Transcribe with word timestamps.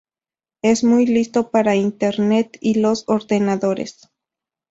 Es 0.63 0.83
muy 0.83 1.05
listo 1.05 1.51
para 1.51 1.75
internet 1.75 2.57
y 2.59 2.79
los 2.79 3.03
ordenadores. 3.05 4.09